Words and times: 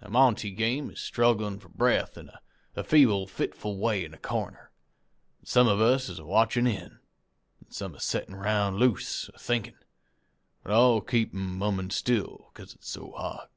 A 0.00 0.10
monte 0.10 0.50
game 0.50 0.90
is 0.90 0.98
strugglin' 1.00 1.60
for 1.60 1.68
breath 1.68 2.18
in 2.18 2.28
a 2.74 2.82
feeble, 2.82 3.28
fitful 3.28 3.78
way 3.78 4.04
in 4.04 4.12
a 4.14 4.18
corner, 4.18 4.72
an' 5.38 5.46
some 5.46 5.68
of 5.68 5.80
us 5.80 6.08
is 6.08 6.18
a 6.18 6.24
watch'in'; 6.24 6.66
an' 6.66 7.00
some 7.68 7.94
a 7.94 8.00
settin' 8.00 8.34
'round 8.34 8.78
loose 8.78 9.28
a 9.32 9.38
thinkin'; 9.38 9.78
but 10.64 10.72
all 10.72 11.00
keepin 11.00 11.38
mum 11.38 11.78
an' 11.78 11.90
still, 11.90 12.50
'cause 12.52 12.74
it's 12.74 12.88
so 12.88 13.12
hot. 13.12 13.48